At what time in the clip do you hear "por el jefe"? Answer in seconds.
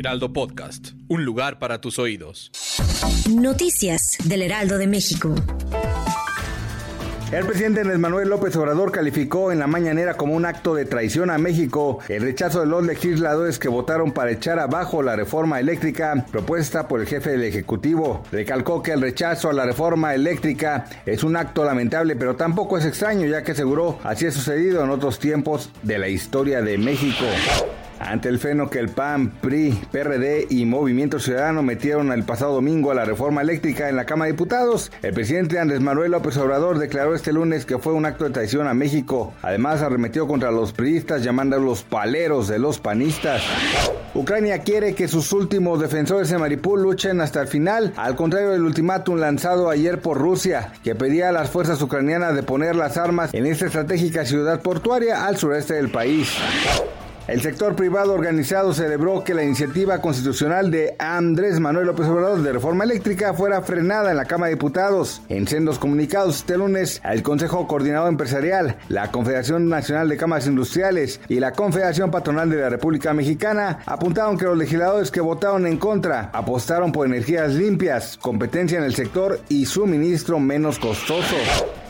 16.88-17.32